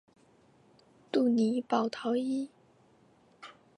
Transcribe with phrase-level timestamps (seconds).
[1.11, 2.49] 杜瑙保陶伊。